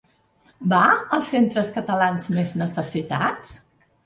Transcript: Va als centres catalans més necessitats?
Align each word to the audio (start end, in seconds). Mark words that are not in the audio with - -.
Va 0.71 0.79
als 1.17 1.29
centres 1.33 1.69
catalans 1.75 2.27
més 2.39 2.55
necessitats? 2.63 3.55